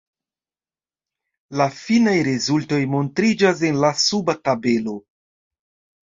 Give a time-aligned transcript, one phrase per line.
[1.59, 4.95] La finaj rezultoj montriĝas en la suba tabelo.